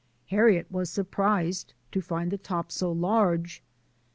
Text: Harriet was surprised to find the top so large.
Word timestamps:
Harriet 0.29 0.65
was 0.71 0.89
surprised 0.89 1.75
to 1.91 2.01
find 2.01 2.31
the 2.31 2.37
top 2.39 2.71
so 2.71 2.91
large. 2.91 3.61